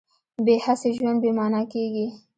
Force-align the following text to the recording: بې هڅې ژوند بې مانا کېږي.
بې 0.45 0.55
هڅې 0.65 0.89
ژوند 0.97 1.17
بې 1.23 1.31
مانا 1.37 1.61
کېږي. 1.71 2.07